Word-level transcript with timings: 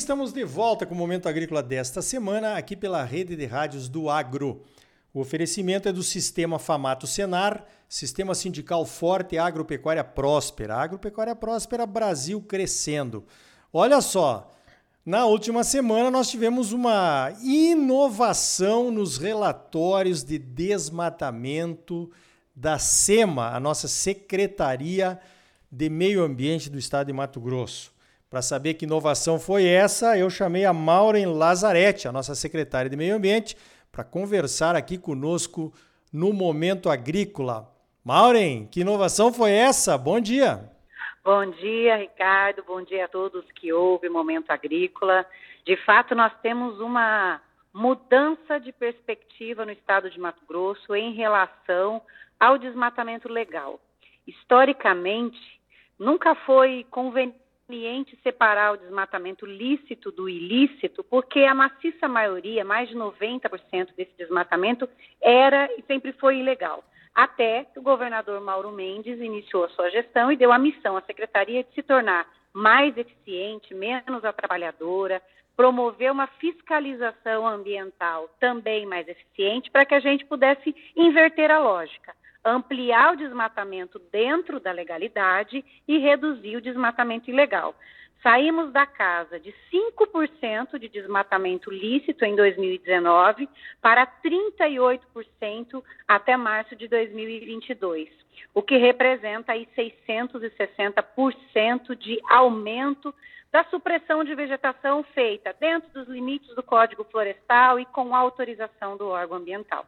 estamos 0.00 0.32
de 0.32 0.44
volta 0.44 0.86
com 0.86 0.94
o 0.94 0.96
Momento 0.96 1.28
Agrícola 1.28 1.62
desta 1.62 2.00
semana, 2.00 2.54
aqui 2.54 2.74
pela 2.74 3.04
rede 3.04 3.36
de 3.36 3.44
rádios 3.44 3.86
do 3.86 4.08
Agro. 4.08 4.62
O 5.12 5.20
oferecimento 5.20 5.90
é 5.90 5.92
do 5.92 6.02
Sistema 6.02 6.58
Famato 6.58 7.06
Senar, 7.06 7.66
Sistema 7.86 8.34
Sindical 8.34 8.86
Forte 8.86 9.36
Agropecuária 9.36 10.02
Próspera. 10.02 10.76
Agropecuária 10.76 11.36
Próspera 11.36 11.84
Brasil 11.84 12.40
crescendo. 12.40 13.26
Olha 13.70 14.00
só, 14.00 14.50
na 15.04 15.26
última 15.26 15.62
semana 15.62 16.10
nós 16.10 16.30
tivemos 16.30 16.72
uma 16.72 17.34
inovação 17.42 18.90
nos 18.90 19.18
relatórios 19.18 20.24
de 20.24 20.38
desmatamento 20.38 22.10
da 22.56 22.78
SEMA, 22.78 23.50
a 23.50 23.60
nossa 23.60 23.86
Secretaria 23.86 25.20
de 25.70 25.90
Meio 25.90 26.22
Ambiente 26.22 26.70
do 26.70 26.78
Estado 26.78 27.08
de 27.08 27.12
Mato 27.12 27.38
Grosso. 27.38 27.89
Para 28.30 28.42
saber 28.42 28.74
que 28.74 28.84
inovação 28.84 29.40
foi 29.40 29.66
essa, 29.66 30.16
eu 30.16 30.30
chamei 30.30 30.64
a 30.64 30.72
Maureen 30.72 31.26
Lazarete, 31.26 32.06
a 32.06 32.12
nossa 32.12 32.32
secretária 32.32 32.88
de 32.88 32.96
Meio 32.96 33.16
Ambiente, 33.16 33.56
para 33.90 34.04
conversar 34.04 34.76
aqui 34.76 34.96
conosco 34.96 35.72
no 36.12 36.32
Momento 36.32 36.88
Agrícola. 36.88 37.68
Maureen, 38.04 38.68
que 38.68 38.82
inovação 38.82 39.32
foi 39.32 39.50
essa? 39.50 39.98
Bom 39.98 40.20
dia. 40.20 40.70
Bom 41.24 41.44
dia, 41.50 41.96
Ricardo. 41.96 42.62
Bom 42.62 42.84
dia 42.84 43.06
a 43.06 43.08
todos 43.08 43.44
que 43.50 43.72
ouvem 43.72 44.08
Momento 44.08 44.52
Agrícola. 44.52 45.26
De 45.66 45.76
fato, 45.78 46.14
nós 46.14 46.32
temos 46.40 46.78
uma 46.78 47.42
mudança 47.74 48.60
de 48.60 48.70
perspectiva 48.70 49.64
no 49.64 49.72
estado 49.72 50.08
de 50.08 50.20
Mato 50.20 50.42
Grosso 50.46 50.94
em 50.94 51.14
relação 51.14 52.00
ao 52.38 52.58
desmatamento 52.58 53.28
legal. 53.28 53.80
Historicamente, 54.24 55.60
nunca 55.98 56.36
foi 56.36 56.86
conveniente 56.92 57.49
conveniente 57.70 58.18
separar 58.24 58.72
o 58.72 58.76
desmatamento 58.76 59.46
lícito 59.46 60.10
do 60.10 60.28
ilícito, 60.28 61.04
porque 61.04 61.44
a 61.44 61.54
maciça 61.54 62.08
maioria, 62.08 62.64
mais 62.64 62.88
de 62.88 62.96
90% 62.96 63.94
desse 63.96 64.10
desmatamento, 64.18 64.88
era 65.22 65.70
e 65.78 65.82
sempre 65.82 66.12
foi 66.14 66.38
ilegal. 66.38 66.82
Até 67.14 67.64
que 67.64 67.78
o 67.78 67.82
governador 67.82 68.40
Mauro 68.40 68.72
Mendes 68.72 69.20
iniciou 69.20 69.64
a 69.64 69.68
sua 69.68 69.88
gestão 69.88 70.32
e 70.32 70.36
deu 70.36 70.52
a 70.52 70.58
missão 70.58 70.96
à 70.96 71.02
secretaria 71.02 71.62
de 71.62 71.72
se 71.72 71.82
tornar 71.82 72.26
mais 72.52 72.96
eficiente, 72.96 73.72
menos 73.72 74.24
atrapalhadora, 74.24 75.22
promover 75.56 76.10
uma 76.10 76.26
fiscalização 76.26 77.46
ambiental 77.46 78.28
também 78.40 78.84
mais 78.84 79.06
eficiente, 79.06 79.70
para 79.70 79.84
que 79.84 79.94
a 79.94 80.00
gente 80.00 80.24
pudesse 80.24 80.74
inverter 80.96 81.52
a 81.52 81.60
lógica 81.60 82.12
ampliar 82.44 83.14
o 83.14 83.16
desmatamento 83.16 83.98
dentro 84.10 84.60
da 84.60 84.72
legalidade 84.72 85.64
e 85.86 85.98
reduzir 85.98 86.56
o 86.56 86.60
desmatamento 86.60 87.30
ilegal. 87.30 87.76
Saímos 88.22 88.70
da 88.70 88.84
casa 88.84 89.40
de 89.40 89.54
5% 89.72 90.78
de 90.78 90.90
desmatamento 90.90 91.70
lícito 91.70 92.22
em 92.24 92.36
2019 92.36 93.48
para 93.80 94.06
38% 94.06 95.82
até 96.06 96.36
março 96.36 96.76
de 96.76 96.86
2022, 96.86 98.10
o 98.52 98.60
que 98.60 98.76
representa 98.76 99.52
aí 99.52 99.66
660% 99.74 101.96
de 101.96 102.20
aumento 102.28 103.14
da 103.50 103.64
supressão 103.64 104.22
de 104.22 104.34
vegetação 104.34 105.02
feita 105.02 105.56
dentro 105.58 105.88
dos 105.90 106.06
limites 106.06 106.54
do 106.54 106.62
Código 106.62 107.04
Florestal 107.04 107.80
e 107.80 107.86
com 107.86 108.14
autorização 108.14 108.98
do 108.98 109.08
órgão 109.08 109.38
ambiental. 109.38 109.86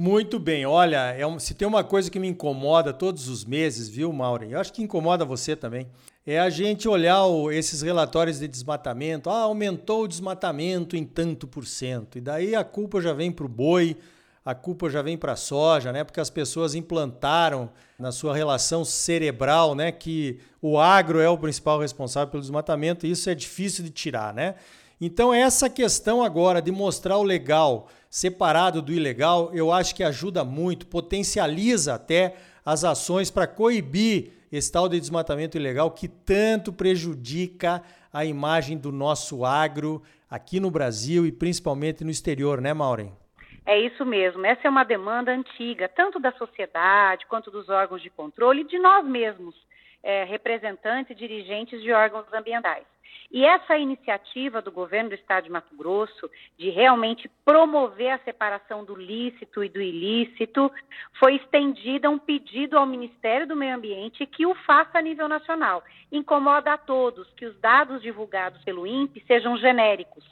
Muito 0.00 0.38
bem, 0.38 0.64
olha, 0.64 1.12
é 1.12 1.26
um, 1.26 1.40
se 1.40 1.54
tem 1.54 1.66
uma 1.66 1.82
coisa 1.82 2.08
que 2.08 2.20
me 2.20 2.28
incomoda 2.28 2.92
todos 2.92 3.26
os 3.26 3.44
meses, 3.44 3.88
viu, 3.88 4.12
Maureen? 4.12 4.52
Eu 4.52 4.60
acho 4.60 4.72
que 4.72 4.80
incomoda 4.80 5.24
você 5.24 5.56
também. 5.56 5.88
É 6.24 6.38
a 6.38 6.48
gente 6.48 6.88
olhar 6.88 7.24
o, 7.24 7.50
esses 7.50 7.82
relatórios 7.82 8.38
de 8.38 8.46
desmatamento. 8.46 9.28
Ah, 9.28 9.40
aumentou 9.40 10.04
o 10.04 10.06
desmatamento 10.06 10.94
em 10.94 11.04
tanto 11.04 11.48
por 11.48 11.66
cento. 11.66 12.16
E 12.16 12.20
daí 12.20 12.54
a 12.54 12.62
culpa 12.62 13.00
já 13.00 13.12
vem 13.12 13.32
para 13.32 13.44
o 13.44 13.48
boi, 13.48 13.96
a 14.44 14.54
culpa 14.54 14.88
já 14.88 15.02
vem 15.02 15.18
para 15.18 15.32
a 15.32 15.36
soja, 15.36 15.92
né? 15.92 16.04
Porque 16.04 16.20
as 16.20 16.30
pessoas 16.30 16.76
implantaram 16.76 17.68
na 17.98 18.12
sua 18.12 18.36
relação 18.36 18.84
cerebral, 18.84 19.74
né, 19.74 19.90
que 19.90 20.38
o 20.62 20.78
agro 20.78 21.18
é 21.18 21.28
o 21.28 21.36
principal 21.36 21.80
responsável 21.80 22.30
pelo 22.30 22.40
desmatamento 22.40 23.04
e 23.04 23.10
isso 23.10 23.28
é 23.28 23.34
difícil 23.34 23.82
de 23.82 23.90
tirar, 23.90 24.32
né? 24.32 24.54
Então, 25.00 25.32
essa 25.32 25.70
questão 25.70 26.24
agora 26.24 26.60
de 26.60 26.72
mostrar 26.72 27.18
o 27.18 27.22
legal 27.22 27.88
separado 28.10 28.82
do 28.82 28.92
ilegal, 28.92 29.50
eu 29.54 29.72
acho 29.72 29.94
que 29.94 30.02
ajuda 30.02 30.44
muito, 30.44 30.86
potencializa 30.86 31.94
até 31.94 32.34
as 32.64 32.82
ações 32.82 33.30
para 33.30 33.46
coibir 33.46 34.32
esse 34.50 34.72
tal 34.72 34.88
de 34.88 34.98
desmatamento 34.98 35.56
ilegal 35.56 35.90
que 35.90 36.08
tanto 36.08 36.72
prejudica 36.72 37.82
a 38.12 38.24
imagem 38.24 38.76
do 38.76 38.90
nosso 38.90 39.44
agro 39.44 40.02
aqui 40.28 40.58
no 40.58 40.70
Brasil 40.70 41.26
e 41.26 41.32
principalmente 41.32 42.02
no 42.02 42.10
exterior, 42.10 42.60
né, 42.60 42.74
Maureen? 42.74 43.12
É 43.64 43.78
isso 43.78 44.04
mesmo. 44.04 44.44
Essa 44.46 44.66
é 44.66 44.70
uma 44.70 44.84
demanda 44.84 45.30
antiga, 45.30 45.88
tanto 45.88 46.18
da 46.18 46.32
sociedade 46.32 47.26
quanto 47.26 47.50
dos 47.50 47.68
órgãos 47.68 48.02
de 48.02 48.10
controle, 48.10 48.64
de 48.64 48.78
nós 48.78 49.04
mesmos, 49.06 49.54
é, 50.02 50.24
representantes 50.24 51.12
e 51.12 51.14
dirigentes 51.14 51.82
de 51.82 51.92
órgãos 51.92 52.24
ambientais. 52.32 52.84
E 53.30 53.44
essa 53.44 53.76
iniciativa 53.76 54.62
do 54.62 54.72
governo 54.72 55.10
do 55.10 55.14
estado 55.14 55.44
de 55.44 55.50
Mato 55.50 55.76
Grosso 55.76 56.30
de 56.56 56.70
realmente 56.70 57.30
promover 57.44 58.12
a 58.12 58.18
separação 58.20 58.84
do 58.84 58.94
lícito 58.94 59.62
e 59.62 59.68
do 59.68 59.82
ilícito 59.82 60.72
foi 61.18 61.36
estendida 61.36 62.08
a 62.08 62.10
um 62.10 62.18
pedido 62.18 62.78
ao 62.78 62.86
Ministério 62.86 63.46
do 63.46 63.54
Meio 63.54 63.76
Ambiente 63.76 64.24
que 64.24 64.46
o 64.46 64.54
faça 64.54 64.98
a 64.98 65.02
nível 65.02 65.28
nacional. 65.28 65.84
Incomoda 66.10 66.72
a 66.72 66.78
todos 66.78 67.30
que 67.34 67.44
os 67.44 67.58
dados 67.60 68.00
divulgados 68.00 68.62
pelo 68.64 68.86
INPE 68.86 69.22
sejam 69.26 69.58
genéricos 69.58 70.24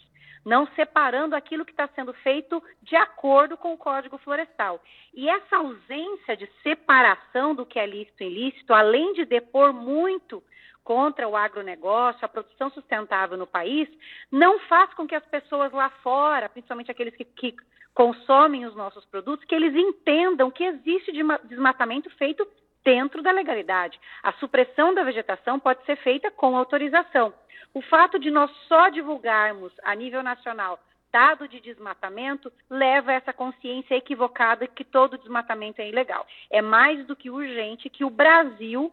não 0.46 0.64
separando 0.76 1.34
aquilo 1.34 1.64
que 1.64 1.72
está 1.72 1.88
sendo 1.88 2.14
feito 2.14 2.62
de 2.80 2.94
acordo 2.94 3.56
com 3.56 3.74
o 3.74 3.76
Código 3.76 4.16
Florestal. 4.16 4.80
E 5.12 5.28
essa 5.28 5.56
ausência 5.56 6.36
de 6.36 6.48
separação 6.62 7.52
do 7.52 7.66
que 7.66 7.80
é 7.80 7.84
lícito 7.84 8.22
e 8.22 8.26
ilícito, 8.26 8.72
além 8.72 9.12
de 9.14 9.24
depor 9.24 9.72
muito 9.72 10.40
contra 10.86 11.26
o 11.26 11.36
agronegócio, 11.36 12.24
a 12.24 12.28
produção 12.28 12.70
sustentável 12.70 13.36
no 13.36 13.46
país, 13.46 13.88
não 14.30 14.60
faz 14.60 14.94
com 14.94 15.04
que 15.04 15.16
as 15.16 15.26
pessoas 15.26 15.72
lá 15.72 15.90
fora, 16.00 16.48
principalmente 16.48 16.92
aqueles 16.92 17.16
que, 17.16 17.24
que 17.24 17.56
consomem 17.92 18.64
os 18.64 18.76
nossos 18.76 19.04
produtos, 19.06 19.44
que 19.46 19.54
eles 19.54 19.74
entendam 19.74 20.48
que 20.48 20.62
existe 20.62 21.10
desmatamento 21.48 22.08
feito 22.10 22.46
dentro 22.84 23.20
da 23.20 23.32
legalidade. 23.32 23.98
A 24.22 24.32
supressão 24.34 24.94
da 24.94 25.02
vegetação 25.02 25.58
pode 25.58 25.84
ser 25.84 25.96
feita 25.96 26.30
com 26.30 26.56
autorização. 26.56 27.34
O 27.74 27.82
fato 27.82 28.16
de 28.16 28.30
nós 28.30 28.48
só 28.68 28.88
divulgarmos 28.88 29.72
a 29.82 29.92
nível 29.92 30.22
nacional 30.22 30.78
dado 31.10 31.48
de 31.48 31.58
desmatamento 31.58 32.52
leva 32.70 33.10
a 33.10 33.14
essa 33.14 33.32
consciência 33.32 33.96
equivocada 33.96 34.68
que 34.68 34.84
todo 34.84 35.18
desmatamento 35.18 35.80
é 35.80 35.88
ilegal. 35.88 36.24
É 36.48 36.62
mais 36.62 37.04
do 37.06 37.16
que 37.16 37.28
urgente 37.28 37.90
que 37.90 38.04
o 38.04 38.10
Brasil 38.10 38.92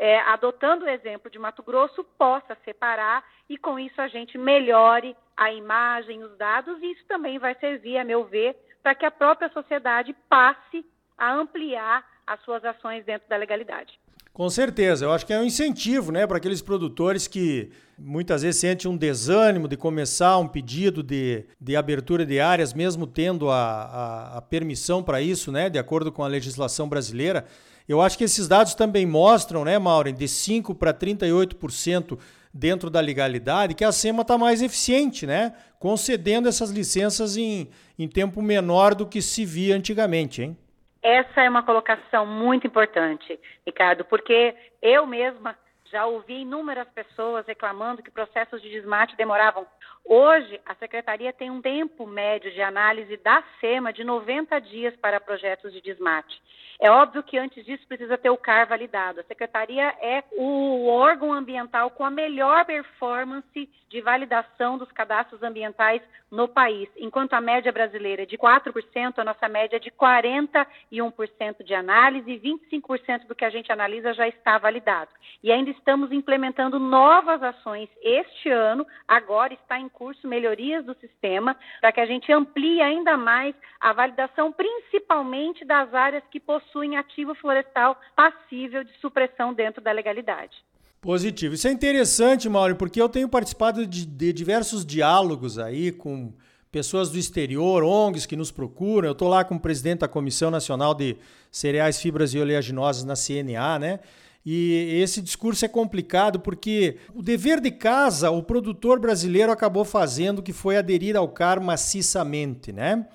é, 0.00 0.18
adotando 0.20 0.86
o 0.86 0.88
exemplo 0.88 1.30
de 1.30 1.38
Mato 1.38 1.62
Grosso, 1.62 2.02
possa 2.16 2.56
separar 2.64 3.22
e 3.50 3.58
com 3.58 3.78
isso 3.78 4.00
a 4.00 4.08
gente 4.08 4.38
melhore 4.38 5.14
a 5.36 5.52
imagem, 5.52 6.24
os 6.24 6.34
dados, 6.38 6.80
e 6.80 6.92
isso 6.92 7.04
também 7.06 7.38
vai 7.38 7.54
servir, 7.56 7.98
a 7.98 8.04
meu 8.04 8.24
ver, 8.24 8.56
para 8.82 8.94
que 8.94 9.04
a 9.04 9.10
própria 9.10 9.50
sociedade 9.50 10.16
passe 10.26 10.86
a 11.18 11.34
ampliar 11.34 12.02
as 12.26 12.40
suas 12.44 12.64
ações 12.64 13.04
dentro 13.04 13.28
da 13.28 13.36
legalidade. 13.36 14.00
Com 14.32 14.48
certeza, 14.48 15.04
eu 15.04 15.12
acho 15.12 15.26
que 15.26 15.34
é 15.34 15.38
um 15.38 15.44
incentivo 15.44 16.10
né, 16.10 16.26
para 16.26 16.38
aqueles 16.38 16.62
produtores 16.62 17.28
que 17.28 17.70
muitas 17.98 18.40
vezes 18.40 18.58
sentem 18.58 18.90
um 18.90 18.96
desânimo 18.96 19.68
de 19.68 19.76
começar 19.76 20.38
um 20.38 20.48
pedido 20.48 21.02
de, 21.02 21.44
de 21.60 21.76
abertura 21.76 22.24
de 22.24 22.40
áreas, 22.40 22.72
mesmo 22.72 23.06
tendo 23.06 23.50
a, 23.50 23.58
a, 23.60 24.38
a 24.38 24.40
permissão 24.40 25.02
para 25.02 25.20
isso, 25.20 25.52
né, 25.52 25.68
de 25.68 25.78
acordo 25.78 26.10
com 26.10 26.24
a 26.24 26.28
legislação 26.28 26.88
brasileira. 26.88 27.44
Eu 27.90 28.00
acho 28.00 28.16
que 28.16 28.22
esses 28.22 28.46
dados 28.46 28.72
também 28.72 29.04
mostram, 29.04 29.64
né, 29.64 29.76
Maureen, 29.76 30.14
de 30.14 30.26
5% 30.26 30.78
para 30.78 30.94
38% 30.94 32.16
dentro 32.54 32.88
da 32.88 33.00
legalidade, 33.00 33.74
que 33.74 33.84
a 33.84 33.90
SEMA 33.90 34.22
está 34.22 34.38
mais 34.38 34.62
eficiente, 34.62 35.26
né? 35.26 35.52
Concedendo 35.76 36.48
essas 36.48 36.70
licenças 36.70 37.36
em, 37.36 37.68
em 37.98 38.06
tempo 38.06 38.40
menor 38.40 38.94
do 38.94 39.04
que 39.04 39.20
se 39.20 39.44
via 39.44 39.74
antigamente, 39.74 40.40
hein? 40.40 40.56
Essa 41.02 41.40
é 41.40 41.50
uma 41.50 41.64
colocação 41.64 42.24
muito 42.24 42.64
importante, 42.64 43.36
Ricardo, 43.66 44.04
porque 44.04 44.54
eu 44.80 45.04
mesma 45.04 45.56
já 45.90 46.06
ouvi 46.06 46.42
inúmeras 46.42 46.88
pessoas 46.90 47.46
reclamando 47.46 48.02
que 48.02 48.10
processos 48.10 48.62
de 48.62 48.70
desmate 48.70 49.16
demoravam. 49.16 49.66
Hoje, 50.04 50.60
a 50.64 50.74
Secretaria 50.76 51.32
tem 51.32 51.50
um 51.50 51.60
tempo 51.60 52.06
médio 52.06 52.50
de 52.52 52.62
análise 52.62 53.16
da 53.18 53.42
SEMA 53.60 53.92
de 53.92 54.04
90 54.04 54.60
dias 54.60 54.94
para 54.96 55.20
projetos 55.20 55.72
de 55.72 55.80
desmate. 55.80 56.40
É 56.80 56.90
óbvio 56.90 57.22
que 57.22 57.36
antes 57.36 57.62
disso 57.66 57.86
precisa 57.86 58.16
ter 58.16 58.30
o 58.30 58.38
CAR 58.38 58.66
validado. 58.66 59.20
A 59.20 59.24
secretaria 59.24 59.94
é 60.00 60.24
o 60.32 60.86
órgão 60.86 61.30
ambiental 61.30 61.90
com 61.90 62.02
a 62.06 62.10
melhor 62.10 62.64
performance 62.64 63.68
de 63.90 64.00
validação 64.00 64.78
dos 64.78 64.90
cadastros 64.90 65.42
ambientais 65.42 66.00
no 66.30 66.48
país. 66.48 66.88
Enquanto 66.96 67.34
a 67.34 67.40
média 67.40 67.70
brasileira 67.70 68.22
é 68.22 68.26
de 68.26 68.38
4%, 68.38 69.18
a 69.18 69.24
nossa 69.24 69.46
média 69.46 69.76
é 69.76 69.78
de 69.78 69.90
41% 69.90 71.62
de 71.62 71.74
análise 71.74 72.30
e 72.30 72.40
25% 72.40 73.26
do 73.26 73.34
que 73.34 73.44
a 73.44 73.50
gente 73.50 73.70
analisa 73.70 74.14
já 74.14 74.26
está 74.26 74.56
validado. 74.56 75.10
E 75.42 75.52
ainda 75.52 75.70
estamos 75.80 76.12
implementando 76.12 76.78
novas 76.78 77.42
ações 77.42 77.88
este 78.02 78.48
ano. 78.48 78.86
Agora 79.08 79.52
está 79.54 79.80
em 79.80 79.88
curso 79.88 80.28
melhorias 80.28 80.84
do 80.84 80.94
sistema 81.00 81.56
para 81.80 81.90
que 81.90 82.00
a 82.00 82.06
gente 82.06 82.30
amplie 82.32 82.80
ainda 82.80 83.16
mais 83.16 83.54
a 83.80 83.92
validação, 83.92 84.52
principalmente 84.52 85.64
das 85.64 85.92
áreas 85.92 86.22
que 86.30 86.38
possuem 86.38 86.96
ativo 86.96 87.34
florestal 87.34 87.98
passível 88.14 88.84
de 88.84 88.92
supressão 89.00 89.52
dentro 89.52 89.82
da 89.82 89.90
legalidade. 89.90 90.56
Positivo. 91.00 91.54
Isso 91.54 91.66
é 91.66 91.72
interessante, 91.72 92.48
Mauro, 92.48 92.76
porque 92.76 93.00
eu 93.00 93.08
tenho 93.08 93.28
participado 93.28 93.86
de, 93.86 94.04
de 94.04 94.32
diversos 94.34 94.84
diálogos 94.84 95.58
aí 95.58 95.90
com 95.90 96.32
pessoas 96.70 97.10
do 97.10 97.18
exterior, 97.18 97.82
ONGs 97.82 98.26
que 98.26 98.36
nos 98.36 98.50
procuram. 98.50 99.08
Eu 99.08 99.12
estou 99.12 99.28
lá 99.28 99.42
com 99.42 99.54
o 99.54 99.60
presidente 99.60 100.00
da 100.00 100.08
Comissão 100.08 100.50
Nacional 100.50 100.94
de 100.94 101.16
Cereais, 101.50 102.00
Fibras 102.00 102.34
e 102.34 102.38
Oleaginosas 102.38 103.04
na 103.04 103.14
CNA, 103.14 103.78
né? 103.78 104.00
E 104.44 105.00
esse 105.02 105.20
discurso 105.20 105.64
é 105.64 105.68
complicado 105.68 106.40
porque 106.40 106.96
o 107.14 107.22
dever 107.22 107.60
de 107.60 107.70
casa, 107.70 108.30
o 108.30 108.42
produtor 108.42 108.98
brasileiro 108.98 109.52
acabou 109.52 109.84
fazendo 109.84 110.42
que 110.42 110.52
foi 110.52 110.76
aderir 110.78 111.16
ao 111.16 111.28
CAR 111.28 111.60
maciçamente, 111.60 112.72
né? 112.72 113.06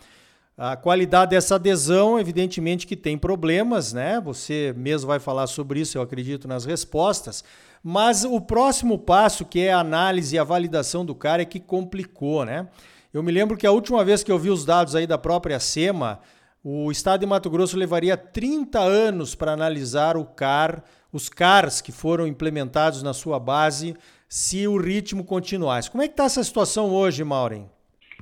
A 0.58 0.78
qualidade 0.78 1.32
dessa 1.32 1.56
adesão, 1.56 2.18
evidentemente 2.18 2.88
que 2.88 2.96
tem 2.96 3.18
problemas, 3.18 3.92
né? 3.92 4.22
Você 4.22 4.74
mesmo 4.78 5.08
vai 5.08 5.20
falar 5.20 5.48
sobre 5.48 5.82
isso, 5.82 5.98
eu 5.98 6.02
acredito, 6.02 6.48
nas 6.48 6.64
respostas. 6.64 7.44
Mas 7.84 8.24
o 8.24 8.40
próximo 8.40 8.98
passo, 8.98 9.44
que 9.44 9.60
é 9.60 9.74
a 9.74 9.80
análise 9.80 10.36
e 10.36 10.40
a 10.40 10.44
validação 10.44 11.04
do 11.04 11.14
CAR, 11.14 11.40
é 11.40 11.46
que 11.46 11.60
complicou, 11.60 12.46
né? 12.46 12.68
Eu 13.14 13.22
me 13.22 13.32
lembro 13.32 13.58
que 13.58 13.68
a 13.68 13.72
última 13.72 14.04
vez 14.06 14.24
que 14.24 14.32
eu 14.32 14.40
vi 14.40 14.50
os 14.50 14.64
dados 14.64 14.96
aí 14.96 15.08
da 15.08 15.18
própria 15.18 15.60
SEMA, 15.60 16.20
o 16.68 16.90
estado 16.90 17.20
de 17.20 17.28
Mato 17.28 17.48
Grosso 17.48 17.78
levaria 17.78 18.18
30 18.18 18.80
anos 18.80 19.36
para 19.36 19.52
analisar 19.52 20.18
o 20.18 20.26
CAR, 20.26 20.84
os 21.14 21.30
CARs 21.30 21.80
que 21.80 21.92
foram 21.92 22.26
implementados 22.26 23.04
na 23.04 23.14
sua 23.14 23.40
base, 23.40 23.96
se 24.28 24.68
o 24.68 24.76
ritmo 24.76 25.24
continuasse. 25.24 25.92
Como 25.92 26.02
é 26.02 26.08
que 26.08 26.14
está 26.14 26.24
essa 26.24 26.44
situação 26.44 26.90
hoje, 26.90 27.24
Maureen? 27.24 27.70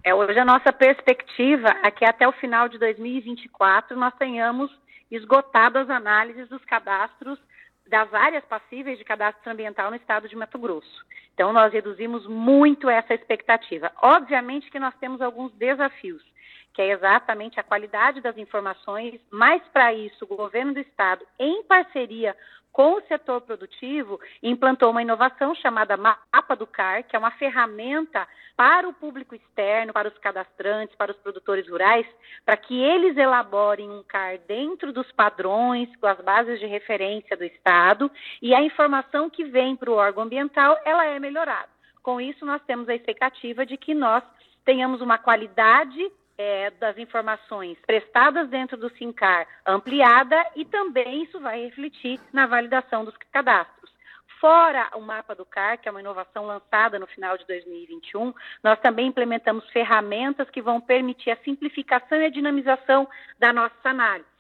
É, 0.04 0.14
hoje 0.14 0.38
a 0.38 0.44
nossa 0.44 0.74
perspectiva 0.74 1.70
é 1.86 1.90
que 1.90 2.04
até 2.04 2.28
o 2.28 2.34
final 2.34 2.68
de 2.68 2.78
2024 2.80 3.98
nós 3.98 4.14
tenhamos 4.16 4.70
esgotado 5.10 5.78
as 5.78 5.90
análises 5.90 6.50
dos 6.50 6.66
cadastros 6.66 7.40
das 7.88 8.14
áreas 8.14 8.44
passíveis 8.44 8.98
de 8.98 9.06
cadastro 9.06 9.54
ambiental 9.54 9.90
no 9.90 9.96
estado 9.96 10.28
de 10.28 10.36
Mato 10.36 10.60
Grosso. 10.60 11.06
Então, 11.34 11.54
nós 11.54 11.72
reduzimos 11.72 12.28
muito 12.28 12.90
essa 12.90 13.14
expectativa. 13.14 13.90
Obviamente 14.02 14.70
que 14.70 14.80
nós 14.80 14.94
temos 15.00 15.22
alguns 15.22 15.54
desafios, 15.54 16.22
que 16.74 16.82
é 16.82 16.92
exatamente 16.92 17.60
a 17.60 17.64
qualidade 17.64 18.20
das 18.22 18.38
informações, 18.38 19.20
mas 19.32 19.62
para 19.72 19.94
isso, 19.94 20.26
o 20.26 20.36
governo 20.36 20.74
do 20.74 20.80
estado, 20.80 21.26
em 21.40 21.64
parceria 21.64 22.36
com 22.72 22.96
o 22.96 23.02
setor 23.02 23.42
produtivo, 23.42 24.20
implantou 24.42 24.90
uma 24.90 25.04
inovação 25.04 25.54
chamada 25.54 25.96
Mapa 25.96 26.56
do 26.56 26.66
CAR, 26.66 27.04
que 27.04 27.16
é 27.16 27.20
uma 27.20 27.30
ferramenta 27.30 28.28
para 28.58 28.90
o 28.90 28.94
público 28.94 29.36
externo, 29.36 29.94
para 29.94 30.08
os 30.08 30.18
cadastrantes, 30.18 30.96
para 30.96 31.12
os 31.12 31.18
produtores 31.18 31.70
rurais, 31.70 32.08
para 32.44 32.58
que 32.58 32.82
eles 32.82 33.16
elaborem 33.16 33.92
um 33.92 34.02
CAR 34.02 34.40
dentro 34.48 34.92
dos 34.92 35.12
padrões, 35.12 35.96
com 35.98 36.08
as 36.08 36.20
bases 36.22 36.60
de 36.60 36.66
referência 36.66 37.38
do 37.38 37.44
Estado, 37.44 38.12
e 38.42 38.56
a 38.56 38.62
informação 38.62 39.30
que 39.30 39.44
vem 39.44 39.76
para 39.76 39.92
o 39.92 39.96
órgão 39.96 40.24
ambiental, 40.24 40.76
ela 40.84 41.06
é 41.06 41.20
melhorada. 41.20 41.70
Com 42.02 42.20
isso, 42.20 42.44
nós 42.44 42.62
temos 42.64 42.90
a 42.90 42.96
expectativa 42.96 43.66
de 43.66 43.78
que 43.78 43.94
nós 43.94 44.24
tenhamos 44.66 45.00
uma 45.00 45.20
qualidade 45.20 46.12
é, 46.38 46.72
das 46.72 46.98
informações 46.98 47.78
prestadas 47.86 48.50
dentro 48.50 48.78
do 48.78 48.90
SINCAR 48.98 49.48
ampliada 49.66 50.44
e 50.56 50.66
também 50.66 51.24
isso 51.24 51.40
vai 51.40 51.64
refletir 51.64 52.20
na 52.32 52.48
validação 52.48 53.06
dos 53.06 53.16
cadastros. 53.32 53.92
Fora 54.40 54.90
o 54.96 55.00
mapa 55.00 55.34
do 55.34 55.46
CAR, 55.46 55.78
que 55.78 55.88
é 55.88 55.92
uma 55.92 56.02
inovação 56.02 56.46
lançada 56.46 57.00
no 57.00 57.08
final 57.08 57.38
de 57.38 57.46
2021, 57.46 58.34
nós 58.62 58.78
também 58.82 59.08
implementamos 59.08 59.70
ferramentas 59.70 60.50
que 60.50 60.62
vão 60.62 60.82
permitir 60.82 61.32
a 61.32 61.38
simplificação 61.38 62.18
e 62.18 62.26
a 62.26 62.30
dinamização 62.30 63.08
da 63.40 63.54
nossa 63.54 63.90
análise 63.90 64.33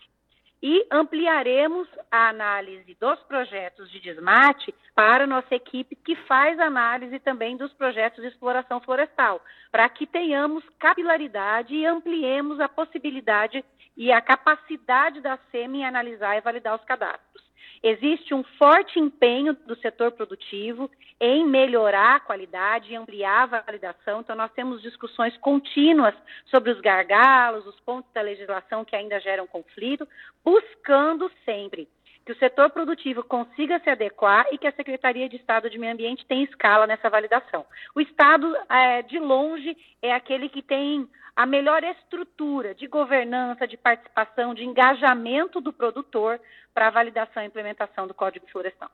e 0.63 0.87
ampliaremos 0.89 1.89
a 2.09 2.29
análise 2.29 2.95
dos 2.97 3.19
projetos 3.23 3.91
de 3.91 3.99
desmate 3.99 4.73
para 4.95 5.27
nossa 5.27 5.53
equipe 5.53 5.93
que 5.93 6.15
faz 6.15 6.57
análise 6.57 7.19
também 7.19 7.57
dos 7.57 7.73
projetos 7.73 8.21
de 8.21 8.29
exploração 8.29 8.79
florestal, 8.79 9.41
para 9.69 9.89
que 9.89 10.07
tenhamos 10.07 10.63
capilaridade 10.79 11.75
e 11.75 11.85
ampliemos 11.85 12.61
a 12.61 12.69
possibilidade 12.69 13.61
e 13.95 14.11
a 14.11 14.21
capacidade 14.21 15.21
da 15.21 15.37
SEMI 15.51 15.79
em 15.79 15.85
analisar 15.85 16.37
e 16.37 16.41
validar 16.41 16.75
os 16.75 16.83
cadastros. 16.85 17.43
Existe 17.81 18.33
um 18.33 18.43
forte 18.57 18.97
empenho 18.97 19.53
do 19.53 19.75
setor 19.75 20.11
produtivo 20.13 20.89
em 21.19 21.45
melhorar 21.45 22.15
a 22.15 22.19
qualidade 22.21 22.91
e 22.91 22.95
ampliar 22.95 23.43
a 23.43 23.61
validação. 23.61 24.21
Então, 24.21 24.35
nós 24.37 24.51
temos 24.53 24.81
discussões 24.81 25.35
contínuas 25.37 26.15
sobre 26.45 26.71
os 26.71 26.79
gargalos, 26.79 27.67
os 27.67 27.77
pontos 27.81 28.09
da 28.13 28.21
legislação 28.21 28.85
que 28.85 28.95
ainda 28.95 29.19
geram 29.19 29.45
conflito, 29.45 30.07
buscando 30.45 31.29
sempre 31.43 31.89
que 32.25 32.31
o 32.31 32.37
setor 32.37 32.69
produtivo 32.69 33.23
consiga 33.23 33.79
se 33.79 33.89
adequar 33.89 34.45
e 34.51 34.57
que 34.57 34.67
a 34.67 34.71
Secretaria 34.73 35.27
de 35.27 35.35
Estado 35.35 35.69
de 35.69 35.77
Meio 35.77 35.93
Ambiente 35.93 36.25
tenha 36.25 36.43
escala 36.43 36.87
nessa 36.87 37.09
validação. 37.09 37.65
O 37.93 38.01
Estado, 38.01 38.55
é, 38.69 39.01
de 39.01 39.19
longe, 39.19 39.75
é 40.01 40.13
aquele 40.13 40.47
que 40.49 40.61
tem 40.61 41.07
a 41.35 41.45
melhor 41.45 41.83
estrutura 41.83 42.75
de 42.75 42.87
governança, 42.87 43.67
de 43.67 43.75
participação, 43.75 44.53
de 44.53 44.63
engajamento 44.63 45.59
do 45.59 45.73
produtor 45.73 46.39
para 46.73 46.87
a 46.87 46.91
validação 46.91 47.43
e 47.43 47.47
implementação 47.47 48.07
do 48.07 48.13
Código 48.13 48.45
Florestal. 48.51 48.89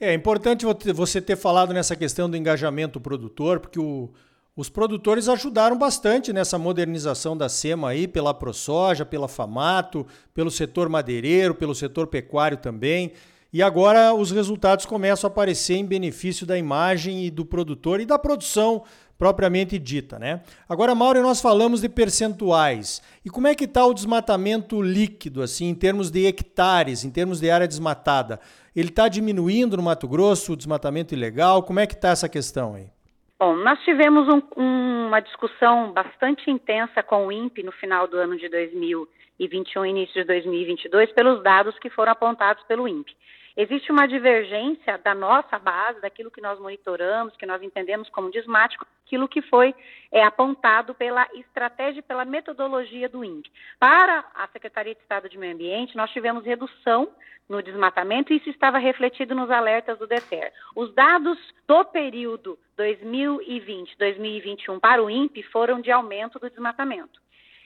É 0.00 0.12
importante 0.12 0.66
você 0.92 1.20
ter 1.20 1.36
falado 1.36 1.72
nessa 1.72 1.96
questão 1.96 2.28
do 2.28 2.36
engajamento 2.36 3.00
produtor, 3.00 3.60
porque 3.60 3.78
o, 3.78 4.12
os 4.56 4.68
produtores 4.68 5.28
ajudaram 5.28 5.76
bastante 5.76 6.32
nessa 6.32 6.56
modernização 6.56 7.36
da 7.36 7.48
SEMA 7.48 7.88
aí, 7.88 8.06
pela 8.06 8.32
ProSoja, 8.32 9.04
pela 9.04 9.26
Famato, 9.26 10.06
pelo 10.32 10.50
setor 10.50 10.88
madeireiro, 10.88 11.56
pelo 11.56 11.74
setor 11.74 12.06
pecuário 12.06 12.56
também. 12.56 13.12
E 13.52 13.62
agora 13.62 14.14
os 14.14 14.30
resultados 14.30 14.86
começam 14.86 15.26
a 15.28 15.30
aparecer 15.32 15.74
em 15.74 15.84
benefício 15.84 16.46
da 16.46 16.56
imagem 16.56 17.24
e 17.24 17.30
do 17.30 17.44
produtor 17.44 18.00
e 18.00 18.06
da 18.06 18.18
produção 18.18 18.84
propriamente 19.18 19.78
dita, 19.78 20.18
né? 20.18 20.42
Agora, 20.68 20.94
Mauro, 20.94 21.22
nós 21.22 21.40
falamos 21.40 21.80
de 21.80 21.88
percentuais. 21.88 23.02
E 23.24 23.30
como 23.30 23.46
é 23.46 23.54
que 23.54 23.64
está 23.64 23.84
o 23.84 23.94
desmatamento 23.94 24.80
líquido, 24.82 25.42
assim, 25.42 25.66
em 25.66 25.74
termos 25.74 26.10
de 26.10 26.26
hectares, 26.26 27.04
em 27.04 27.10
termos 27.10 27.40
de 27.40 27.50
área 27.50 27.66
desmatada? 27.66 28.38
Ele 28.74 28.88
está 28.88 29.08
diminuindo 29.08 29.76
no 29.76 29.82
Mato 29.82 30.06
Grosso, 30.06 30.52
o 30.52 30.56
desmatamento 30.56 31.14
ilegal? 31.14 31.62
Como 31.62 31.80
é 31.80 31.86
que 31.86 31.94
está 31.94 32.10
essa 32.10 32.28
questão 32.28 32.74
aí? 32.74 32.93
Bom, 33.44 33.56
nós 33.56 33.78
tivemos 33.80 34.26
um, 34.26 34.40
um, 34.56 35.08
uma 35.08 35.20
discussão 35.20 35.92
bastante 35.92 36.50
intensa 36.50 37.02
com 37.02 37.26
o 37.26 37.30
INPE 37.30 37.62
no 37.62 37.72
final 37.72 38.08
do 38.08 38.16
ano 38.16 38.38
de 38.38 38.48
2021 38.48 39.84
início 39.84 40.14
de 40.14 40.24
2022 40.24 41.12
pelos 41.12 41.42
dados 41.42 41.78
que 41.78 41.90
foram 41.90 42.12
apontados 42.12 42.64
pelo 42.64 42.88
INPE. 42.88 43.14
Existe 43.56 43.92
uma 43.92 44.08
divergência 44.08 44.98
da 44.98 45.14
nossa 45.14 45.60
base, 45.60 46.00
daquilo 46.00 46.30
que 46.30 46.40
nós 46.40 46.58
monitoramos, 46.58 47.36
que 47.36 47.46
nós 47.46 47.62
entendemos 47.62 48.10
como 48.10 48.30
desmático, 48.30 48.84
aquilo 49.06 49.28
que 49.28 49.40
foi 49.42 49.72
é, 50.10 50.24
apontado 50.24 50.92
pela 50.92 51.28
estratégia 51.34 52.00
e 52.00 52.02
pela 52.02 52.24
metodologia 52.24 53.08
do 53.08 53.24
INPE. 53.24 53.52
Para 53.78 54.24
a 54.34 54.48
Secretaria 54.48 54.94
de 54.94 55.00
Estado 55.00 55.28
de 55.28 55.38
Meio 55.38 55.54
Ambiente, 55.54 55.96
nós 55.96 56.10
tivemos 56.10 56.44
redução 56.44 57.08
no 57.48 57.62
desmatamento 57.62 58.32
e 58.32 58.38
isso 58.38 58.50
estava 58.50 58.78
refletido 58.78 59.36
nos 59.36 59.50
alertas 59.50 59.98
do 59.98 60.06
DETER. 60.06 60.52
Os 60.74 60.92
dados 60.92 61.38
do 61.68 61.84
período 61.84 62.58
2020-2021 62.76 64.80
para 64.80 65.02
o 65.02 65.08
INPE 65.08 65.44
foram 65.44 65.80
de 65.80 65.92
aumento 65.92 66.40
do 66.40 66.50
desmatamento 66.50 67.23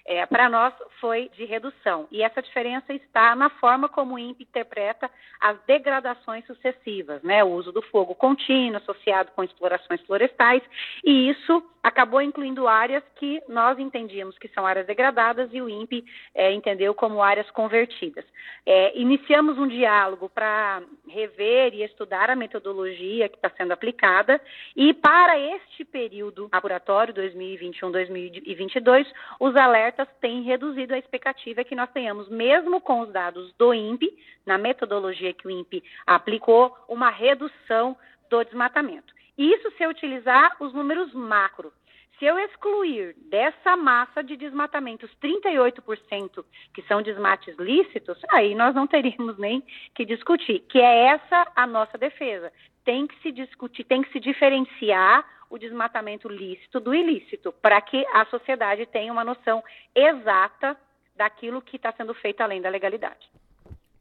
é, 0.09 0.25
para 0.25 0.49
nós 0.49 0.73
foi 1.03 1.31
de 1.37 1.45
redução. 1.45 2.09
E 2.11 2.23
essa 2.23 2.41
diferença 2.41 2.95
está 2.95 3.37
na 3.37 3.51
forma 3.51 3.91
como 3.91 4.15
o 4.15 4.19
INPE 4.19 4.45
interpreta 4.45 5.11
as 5.39 5.59
degradações 5.67 6.47
sucessivas, 6.47 7.23
né? 7.23 7.45
O 7.45 7.49
uso 7.49 7.71
do 7.71 7.83
fogo 7.83 8.15
contínuo 8.15 8.79
associado 8.79 9.31
com 9.33 9.45
explorações 9.45 10.01
florestais, 10.07 10.63
e 11.05 11.29
isso 11.29 11.63
acabou 11.83 12.23
incluindo 12.23 12.67
áreas 12.67 13.03
que 13.17 13.41
nós 13.49 13.79
entendíamos 13.79 14.39
que 14.39 14.49
são 14.49 14.67
áreas 14.67 14.87
degradadas 14.87 15.49
e 15.53 15.61
o 15.61 15.69
INPE 15.69 16.05
é, 16.35 16.53
entendeu 16.53 16.95
como 16.95 17.23
áreas 17.23 17.51
convertidas. 17.51 18.25
É, 18.67 18.99
iniciamos 18.99 19.59
um 19.59 19.69
diálogo 19.69 20.29
para 20.29 20.83
rever 21.07 21.75
e 21.75 21.83
estudar 21.83 22.31
a 22.31 22.37
metodologia 22.37 23.29
que 23.29 23.37
está 23.37 23.51
sendo 23.51 23.73
aplicada 23.73 24.41
e 24.77 24.93
para 24.93 25.39
este 25.39 25.85
período 25.85 26.49
laboratório 26.53 27.15
2021-2022, 27.15 29.07
os 29.41 29.57
alertas 29.57 29.98
têm 30.21 30.43
reduzido 30.43 30.95
a 30.95 30.99
expectativa 30.99 31.65
que 31.65 31.75
nós 31.75 31.91
tenhamos, 31.91 32.29
mesmo 32.29 32.81
com 32.81 33.01
os 33.01 33.11
dados 33.11 33.53
do 33.59 33.73
INPE, 33.73 34.17
na 34.47 34.59
metodologia 34.59 35.33
que 35.33 35.47
o 35.47 35.51
INPE 35.51 35.83
aplicou, 36.07 36.77
uma 36.89 37.11
redução 37.11 37.97
do 38.29 38.45
desmatamento. 38.45 39.13
Isso 39.37 39.71
se 39.73 39.87
utilizar 39.87 40.57
os 40.61 40.73
números 40.75 41.13
macro. 41.15 41.73
Se 42.19 42.25
eu 42.25 42.37
excluir 42.37 43.15
dessa 43.31 43.77
massa 43.77 44.25
de 44.25 44.37
desmatamentos 44.37 45.09
38% 45.23 46.45
que 46.75 46.83
são 46.83 47.01
desmates 47.01 47.57
lícitos, 47.57 48.19
aí 48.31 48.57
nós 48.57 48.75
não 48.75 48.89
teríamos 48.89 49.39
nem 49.39 49.63
que 49.95 50.05
discutir, 50.05 50.61
que 50.69 50.81
é 50.81 51.07
essa 51.07 51.47
a 51.55 51.65
nossa 51.65 51.97
defesa. 51.97 52.53
Tem 52.85 53.07
que 53.07 53.17
se 53.23 53.31
discutir, 53.31 53.85
tem 53.85 54.03
que 54.03 54.11
se 54.11 54.19
diferenciar 54.19 55.25
o 55.51 55.59
desmatamento 55.59 56.29
lícito 56.29 56.81
do 56.81 56.95
ilícito, 56.95 57.53
para 57.63 57.81
que 57.81 58.05
a 58.13 58.25
sociedade 58.27 58.87
tenha 58.87 59.13
uma 59.13 59.25
noção 59.25 59.63
exata 59.95 60.77
daquilo 61.17 61.63
que 61.63 61.77
está 61.77 61.93
sendo 61.93 62.15
feito 62.15 62.41
além 62.41 62.61
da 62.61 62.69
legalidade. 62.69 63.31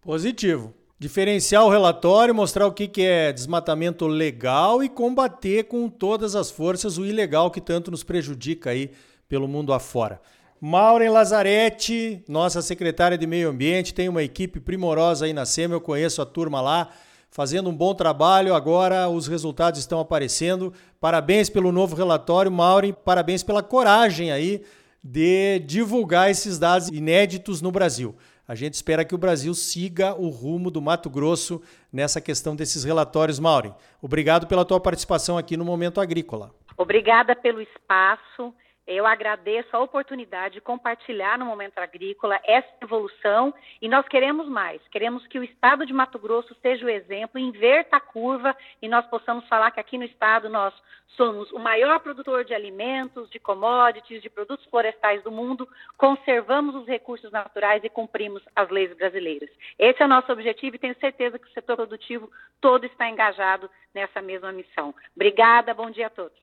Positivo. 0.01 0.73
Diferenciar 0.99 1.63
o 1.63 1.69
relatório, 1.69 2.33
mostrar 2.33 2.65
o 2.65 2.71
que 2.71 2.89
é 3.01 3.31
desmatamento 3.31 4.07
legal 4.07 4.83
e 4.83 4.89
combater 4.89 5.65
com 5.65 5.87
todas 5.89 6.35
as 6.35 6.49
forças 6.49 6.97
o 6.97 7.05
ilegal 7.05 7.51
que 7.51 7.61
tanto 7.61 7.91
nos 7.91 8.03
prejudica 8.03 8.71
aí 8.71 8.91
pelo 9.29 9.47
mundo 9.47 9.73
afora. 9.73 10.19
Maureen 10.59 11.09
Lazarete, 11.09 12.23
nossa 12.27 12.63
secretária 12.63 13.15
de 13.15 13.27
Meio 13.27 13.49
Ambiente, 13.49 13.93
tem 13.93 14.09
uma 14.09 14.23
equipe 14.23 14.59
primorosa 14.59 15.25
aí 15.25 15.33
na 15.33 15.45
SEMA, 15.45 15.75
eu 15.75 15.81
conheço 15.81 16.19
a 16.19 16.25
turma 16.25 16.59
lá, 16.61 16.89
fazendo 17.29 17.69
um 17.69 17.75
bom 17.75 17.93
trabalho. 17.93 18.53
Agora 18.55 19.09
os 19.09 19.27
resultados 19.27 19.79
estão 19.79 19.99
aparecendo. 19.99 20.73
Parabéns 20.99 21.49
pelo 21.49 21.71
novo 21.71 21.95
relatório, 21.95 22.51
Maureen, 22.51 22.93
parabéns 22.93 23.43
pela 23.43 23.61
coragem 23.61 24.31
aí 24.31 24.63
de 25.03 25.59
divulgar 25.59 26.29
esses 26.29 26.59
dados 26.59 26.89
inéditos 26.89 27.61
no 27.61 27.71
Brasil. 27.71 28.15
A 28.47 28.55
gente 28.55 28.75
espera 28.75 29.03
que 29.03 29.13
o 29.13 29.17
Brasil 29.17 29.53
siga 29.53 30.15
o 30.15 30.29
rumo 30.29 30.71
do 30.71 30.81
Mato 30.81 31.09
Grosso 31.09 31.61
nessa 31.91 32.21
questão 32.21 32.55
desses 32.55 32.83
relatórios, 32.83 33.39
Maureen. 33.39 33.75
Obrigado 34.01 34.47
pela 34.47 34.63
tua 34.63 34.79
participação 34.79 35.37
aqui 35.37 35.57
no 35.57 35.65
Momento 35.65 35.99
Agrícola. 35.99 36.51
Obrigada 36.77 37.35
pelo 37.35 37.61
espaço. 37.61 38.53
Eu 38.87 39.05
agradeço 39.05 39.75
a 39.75 39.81
oportunidade 39.81 40.55
de 40.55 40.61
compartilhar 40.61 41.37
no 41.37 41.45
Momento 41.45 41.77
Agrícola 41.77 42.39
essa 42.45 42.69
evolução 42.81 43.53
e 43.81 43.89
nós 43.89 44.07
queremos 44.07 44.47
mais. 44.47 44.81
Queremos 44.87 45.27
que 45.27 45.37
o 45.37 45.43
estado 45.43 45.85
de 45.85 45.91
Mato 45.91 46.17
Grosso 46.17 46.55
seja 46.61 46.85
o 46.85 46.89
exemplo, 46.89 47.37
inverta 47.37 47.97
a 47.97 47.99
curva 47.99 48.55
e 48.81 48.87
nós 48.87 49.05
possamos 49.07 49.45
falar 49.49 49.71
que 49.71 49.79
aqui 49.81 49.97
no 49.97 50.05
estado 50.05 50.47
nós 50.47 50.73
somos 51.17 51.51
o 51.51 51.59
maior 51.59 51.99
produtor 51.99 52.45
de 52.45 52.53
alimentos, 52.53 53.29
de 53.29 53.39
commodities, 53.39 54.21
de 54.21 54.29
produtos 54.29 54.65
florestais 54.67 55.21
do 55.23 55.31
mundo, 55.31 55.67
conservamos 55.97 56.75
os 56.75 56.87
recursos 56.87 57.31
naturais 57.31 57.83
e 57.83 57.89
cumprimos 57.89 58.41
as 58.55 58.69
leis 58.69 58.95
brasileiras. 58.95 59.49
Esse 59.77 60.01
é 60.01 60.05
o 60.05 60.09
nosso 60.09 60.31
objetivo 60.31 60.77
e 60.77 60.79
tenho 60.79 60.95
certeza 60.99 61.37
que 61.37 61.47
o 61.47 61.53
setor 61.53 61.75
produtivo 61.75 62.31
todo 62.61 62.85
está 62.85 63.09
engajado 63.09 63.69
nessa 63.93 64.21
mesma 64.21 64.53
missão. 64.53 64.95
Obrigada, 65.13 65.73
bom 65.73 65.89
dia 65.89 66.07
a 66.07 66.09
todos. 66.09 66.37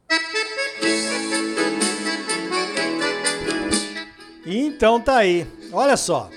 Então 4.46 5.00
tá 5.00 5.16
aí. 5.16 5.46
Olha 5.72 5.96
só. 5.96 6.30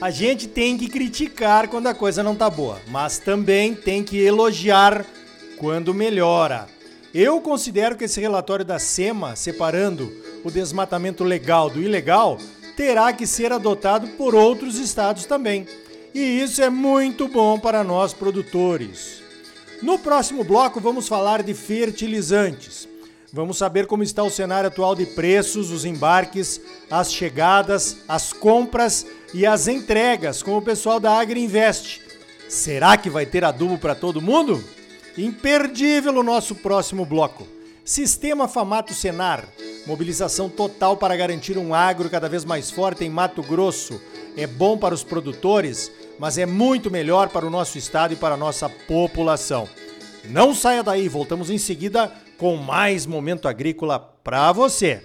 A 0.00 0.10
gente 0.10 0.48
tem 0.48 0.76
que 0.76 0.88
criticar 0.88 1.68
quando 1.68 1.86
a 1.86 1.94
coisa 1.94 2.24
não 2.24 2.34
tá 2.34 2.50
boa, 2.50 2.80
mas 2.88 3.20
também 3.20 3.72
tem 3.72 4.02
que 4.02 4.18
elogiar 4.18 5.06
quando 5.58 5.94
melhora. 5.94 6.66
Eu 7.14 7.40
considero 7.40 7.96
que 7.96 8.04
esse 8.04 8.20
relatório 8.20 8.64
da 8.64 8.80
SEMA, 8.80 9.36
separando 9.36 10.12
o 10.42 10.50
desmatamento 10.50 11.22
legal 11.22 11.70
do 11.70 11.80
ilegal, 11.80 12.36
terá 12.76 13.12
que 13.12 13.28
ser 13.28 13.52
adotado 13.52 14.08
por 14.16 14.34
outros 14.34 14.76
estados 14.76 15.24
também. 15.24 15.68
E 16.12 16.20
isso 16.40 16.60
é 16.60 16.68
muito 16.68 17.28
bom 17.28 17.58
para 17.58 17.84
nós 17.84 18.12
produtores. 18.12 19.22
No 19.80 19.98
próximo 19.98 20.42
bloco 20.42 20.80
vamos 20.80 21.06
falar 21.06 21.42
de 21.42 21.54
fertilizantes. 21.54 22.88
Vamos 23.34 23.56
saber 23.56 23.86
como 23.86 24.02
está 24.02 24.22
o 24.22 24.28
cenário 24.28 24.68
atual 24.68 24.94
de 24.94 25.06
preços, 25.06 25.70
os 25.70 25.86
embarques, 25.86 26.60
as 26.90 27.10
chegadas, 27.10 27.96
as 28.06 28.30
compras 28.30 29.06
e 29.32 29.46
as 29.46 29.68
entregas 29.68 30.42
com 30.42 30.54
o 30.54 30.60
pessoal 30.60 31.00
da 31.00 31.18
Agriinvest. 31.18 32.02
Será 32.46 32.94
que 32.98 33.08
vai 33.08 33.24
ter 33.24 33.42
adubo 33.42 33.78
para 33.78 33.94
todo 33.94 34.20
mundo? 34.20 34.62
Imperdível 35.16 36.14
o 36.14 36.22
nosso 36.22 36.54
próximo 36.56 37.06
bloco. 37.06 37.48
Sistema 37.82 38.46
Famato 38.46 38.92
Senar. 38.92 39.48
Mobilização 39.86 40.50
total 40.50 40.98
para 40.98 41.16
garantir 41.16 41.56
um 41.56 41.74
agro 41.74 42.10
cada 42.10 42.28
vez 42.28 42.44
mais 42.44 42.70
forte 42.70 43.02
em 43.02 43.08
Mato 43.08 43.42
Grosso. 43.42 43.98
É 44.36 44.46
bom 44.46 44.76
para 44.76 44.94
os 44.94 45.02
produtores, 45.02 45.90
mas 46.18 46.36
é 46.36 46.44
muito 46.44 46.90
melhor 46.90 47.30
para 47.30 47.46
o 47.46 47.50
nosso 47.50 47.78
estado 47.78 48.12
e 48.12 48.16
para 48.16 48.34
a 48.34 48.38
nossa 48.38 48.68
população. 48.68 49.66
Não 50.28 50.54
saia 50.54 50.82
daí, 50.82 51.08
voltamos 51.08 51.48
em 51.48 51.58
seguida 51.58 52.12
com 52.42 52.56
mais 52.56 53.06
momento 53.06 53.46
agrícola 53.46 54.00
para 54.00 54.50
você. 54.50 55.00